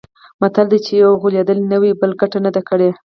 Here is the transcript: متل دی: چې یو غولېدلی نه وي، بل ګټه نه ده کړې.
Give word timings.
متل 0.41 0.65
دی: 0.71 0.79
چې 0.85 0.91
یو 1.03 1.11
غولېدلی 1.21 1.63
نه 1.71 1.77
وي، 1.81 1.91
بل 2.01 2.11
ګټه 2.21 2.37
نه 2.45 2.51
ده 2.55 2.61
کړې. 2.69 2.89